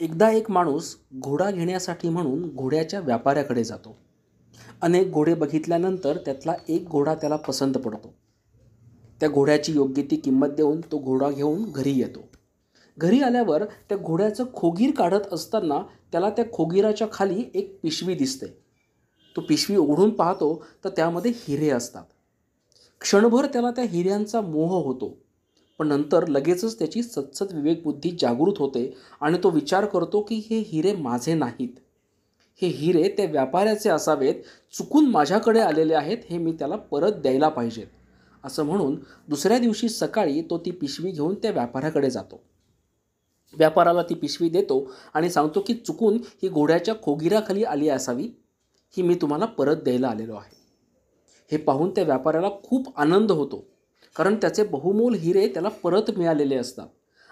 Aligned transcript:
एकदा 0.00 0.30
एक 0.30 0.50
माणूस 0.50 0.96
घोडा 1.18 1.50
घेण्यासाठी 1.50 2.08
म्हणून 2.08 2.54
घोड्याच्या 2.54 3.00
व्यापाऱ्याकडे 3.00 3.64
जातो. 3.64 3.96
अनेक 4.82 5.10
घोडे 5.10 5.34
बघितल्यानंतर 5.34 6.16
त्यातला 6.16 6.54
एक 6.68 6.88
घोडा 6.88 7.14
त्याला 7.14 7.36
पसंत 7.36 7.74
पडतो. 7.74 8.14
त्या 9.20 9.28
घोड्याची 9.28 9.72
योग्य 9.72 10.02
ती 10.02 10.16
किंमत 10.16 10.48
देऊन 10.48 10.80
तो 10.80 10.98
घोडा 10.98 11.30
घेऊन 11.30 11.72
घरी 11.72 11.98
येतो. 11.98 12.28
घरी 12.98 13.20
आल्यावर 13.20 13.64
त्या 13.64 13.98
घोड्याचं 13.98 14.44
खोगीर 14.54 14.90
काढत 14.94 15.32
असताना 15.32 15.82
त्याला 16.12 16.30
त्या 16.30 16.44
खोगीराच्या 16.52 17.06
खाली 17.12 17.44
एक 17.54 17.78
पिशवी 17.82 18.14
दिसते. 18.14 18.46
तो 19.36 19.40
पिशवी 19.40 19.76
उघडून 19.76 20.10
पाहतो 20.10 20.64
तर 20.84 20.88
त्यामध्ये 20.88 21.32
हिरे 21.34 21.70
असतात. 21.70 22.04
क्षणभर 23.00 23.46
त्याला 23.46 23.70
त्या 23.70 23.84
हिऱ्यांचा 23.84 24.40
मोह 24.40 24.84
होतो. 24.84 25.27
पण 25.78 25.88
नंतर 25.88 26.26
लगेचच 26.26 26.78
त्याची 26.78 27.02
सतसत 27.02 27.52
विवेकबुद्धी 27.52 28.10
जागृत 28.20 28.54
होते 28.58 28.96
आणि 29.20 29.38
तो 29.42 29.50
विचार 29.50 29.84
करतो 29.84 30.20
की 30.20 30.34
हे 30.50 30.58
हिरे 30.58 30.92
माझे 30.92 31.34
नाहीत. 31.34 31.68
हे 32.62 32.68
हिरे 32.68 33.08
त्या 33.08 33.26
व्यापाऱ्याचे 33.26 33.90
असावेत 33.90 34.34
चुकून 34.72 35.06
माझ्याकडे 35.06 35.60
आलेले 35.60 35.94
आहेत 35.94 36.18
हे 36.30 36.38
मी 36.38 36.52
त्याला 36.52 36.76
परत 36.76 37.12
द्यायला 37.12 37.48
पाहिजेत. 37.48 37.86
असं 38.44 38.62
म्हणून 38.62 38.96
दुसऱ्या 39.28 39.58
दिवशी 39.58 39.88
सकाळी 39.88 40.42
तो 40.42 40.58
ती 40.58 40.70
पिशवी 40.70 41.10
घेऊन 41.10 41.34
त्या 41.34 41.50
व्यापाऱ्याकडे 41.50 42.10
जातो. 42.10 42.40
व्यापाराला 43.54 44.02
ती 44.02 44.14
पिशवी 44.14 44.48
देतो 44.48 44.92
आणि 45.14 45.30
सांगतो 45.30 45.60
की 45.60 45.74
चुकून 45.74 46.16
ही 46.42 46.48
घोड्याच्या 46.48 46.94
खोगिराखाली 47.02 47.64
आली 47.64 47.88
असावी 47.88 48.28
ही 48.96 49.02
मी 49.02 49.14
तुम्हाला 49.14 49.44
परत 49.44 49.76
द्यायला 49.76 50.08
आलेलो 50.08 50.34
आहे. 50.34 50.56
हे 51.50 51.56
पाहून 51.56 51.90
त्या 51.90 52.04
व्यापाऱ्याला 52.04 52.48
खूप 52.62 52.98
आनंद 52.98 53.32
होतो. 53.32 53.64
कारण 54.18 54.36
त्याचे 54.36 54.64
बहुमोल 54.64 55.14
हिरे 55.14 55.48
त्याला 55.48 55.68
परत 55.68 56.02
मिळालेले 56.16 56.56
असतात. 56.56 56.86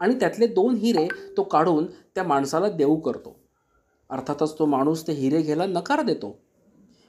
आणि 0.00 0.14
त्यातले 0.14 0.46
दोन 0.46 0.74
हिरे 0.74 1.08
तो 1.36 1.42
काढून 1.42 1.86
त्या 1.86 2.24
माणसाला 2.24 2.68
देऊ 2.68 2.96
करतो. 2.96 3.40
अर्थातच 4.10 4.58
तो 4.58 4.66
माणूस 4.66 5.06
ते 5.06 5.12
हिरे 5.12 5.42
घ्यायला 5.42 5.66
नकार 5.66 6.02
देतो. 6.02 6.38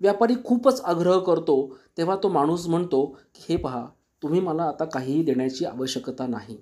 व्यापारी 0.00 0.34
खूपच 0.44 0.80
आग्रह 0.80 1.18
करतो 1.18 1.78
तेव्हा 1.98 2.16
तो 2.22 2.28
माणूस 2.28 2.66
म्हणतो 2.66 3.06
की 3.06 3.40
हे 3.48 3.56
पहा 3.56 3.86
तुम्ही 4.22 4.40
मला 4.40 4.62
आता 4.62 4.84
काहीही 4.84 5.22
देण्याची 5.22 5.64
आवश्यकता 5.64 6.26
नाही. 6.26 6.56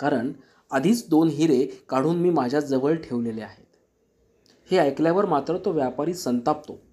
कारण 0.00 0.32
आधीच 0.70 1.08
दोन 1.08 1.28
हिरे 1.28 1.84
काढून 1.88 2.16
मी 2.16 2.30
माझ्याजवळ 2.30 2.94
ठेवलेले 2.94 3.42
आहेत. 3.42 3.66
हे 4.70 4.78
ऐकल्यावर 4.78 5.24
मात्र 5.24 5.58
तो 5.64 5.70
व्यापारी 5.70 6.14
संतापतो. 6.14 6.87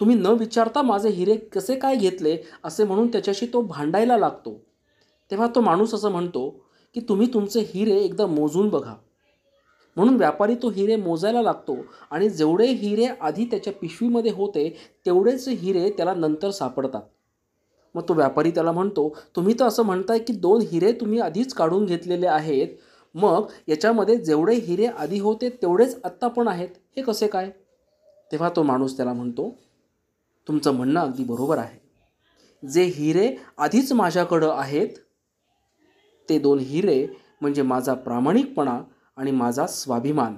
तुम्ही 0.00 0.16
न 0.16 0.26
विचारता 0.26 0.82
माझे 0.82 1.08
हिरे 1.08 1.36
कसे 1.36 1.74
काय 1.76 1.96
घेतले 1.96 2.36
असे 2.64 2.84
म्हणून 2.84 3.08
त्याच्याशी 3.08 3.46
तो 3.46 3.60
भांडायला 3.60 4.16
लागतो. 4.18 4.60
तेव्हा 5.30 5.46
तो 5.54 5.60
माणूस 5.60 5.94
असं 5.94 6.10
म्हणतो 6.10 6.48
की 6.94 7.00
तुम्ही 7.00 7.26
तुमचे 7.34 7.60
हिरे 7.60 7.96
एकदा 7.96 8.26
मोजून 8.26 8.68
बघा. 8.68 8.94
म्हणून 9.96 10.16
व्यापारी 10.16 10.54
तो 10.54 10.70
हिरे 10.70 10.96
मोजायला 10.96 11.42
लागतो 11.42 11.76
आणि 12.10 12.28
जेवढे 12.30 12.66
हिरे 12.66 13.06
आधी 13.20 13.44
त्याच्या 13.44 13.72
पिशवीमध्ये 13.72 14.32
होते 14.32 14.76
तेवढेच 15.06 15.48
हिरे 15.48 15.90
त्याला 15.90 16.14
नंतर 16.14 16.50
सापडतात. 16.50 17.02
मग 17.94 18.02
तो 18.08 18.14
व्यापारी 18.14 18.50
त्याला 18.50 18.72
म्हणतो 18.72 19.16
तुम्ही 19.36 19.54
तर 19.60 19.64
असं 19.64 19.82
म्हणताय 19.82 20.18
की 20.18 20.32
दोन 20.32 20.62
हिरे 20.72 20.92
तुम्ही 20.92 21.18
आधीच 21.18 21.54
काढून 21.54 21.84
घेतलेले 21.84 22.26
आहेत. 22.26 22.68
मग 23.14 23.46
याच्यामध्ये 23.68 24.16
जेवढे 24.16 24.54
हिरे 24.54 24.86
आधी 24.86 25.18
होते 25.18 25.48
तेवढेच 25.48 26.00
आत्ता 26.04 26.28
पण 26.28 26.48
आहेत. 26.48 26.68
हे 26.96 27.02
कसे 27.02 27.26
काय? 27.26 27.50
तेव्हा 28.32 28.48
तो 28.56 28.62
माणूस 28.62 28.96
त्याला 28.96 29.12
म्हणतो 29.12 29.54
तुमचं 30.48 30.70
म्हणणं 30.70 31.00
अगदी 31.00 31.24
बरोबर 31.24 31.58
आहे. 31.58 31.86
जे 32.68 32.82
हिरे 32.82 33.36
आधीच 33.58 33.92
माझ्याकडं 33.92 34.50
आहेत 34.50 34.88
ते 36.28 36.38
दोन 36.38 36.58
हिरे 36.58 37.06
म्हणजे 37.40 37.62
माझा 37.62 37.94
प्रामाणिकपणा 37.94 38.80
आणि 39.16 39.30
माझा 39.30 39.66
स्वाभिमान. 39.66 40.34